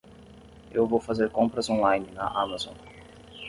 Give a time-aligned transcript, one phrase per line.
[0.71, 2.73] Eu vou fazer compras on-line na Amazon.